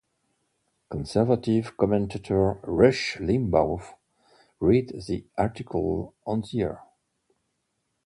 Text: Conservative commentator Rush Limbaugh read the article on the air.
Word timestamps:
Conservative 0.89 1.77
commentator 1.77 2.59
Rush 2.63 3.17
Limbaugh 3.17 3.87
read 4.59 4.99
the 5.07 5.27
article 5.37 6.15
on 6.25 6.41
the 6.41 6.59
air. 6.61 6.83